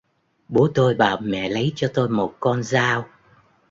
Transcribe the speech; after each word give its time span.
Bố 0.47 0.67
tôi 0.75 0.93
bảo 0.95 1.17
mẹ 1.21 1.49
lấy 1.49 1.71
cho 1.75 1.91
tôi 1.95 2.09
một 2.09 2.35
con 2.39 2.63
dao 2.63 3.07